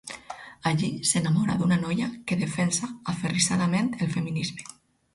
[0.69, 4.71] Allí s’enamora d’una noia que defensa aferrissadament el feminisme.